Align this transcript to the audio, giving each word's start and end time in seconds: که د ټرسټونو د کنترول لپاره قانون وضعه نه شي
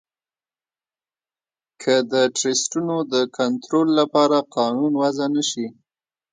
که 1.81 1.93
د 2.11 2.13
ټرسټونو 2.37 2.95
د 3.13 3.15
کنترول 3.37 3.87
لپاره 3.99 4.37
قانون 4.55 4.91
وضعه 5.01 5.27
نه 5.35 5.43
شي 5.49 5.67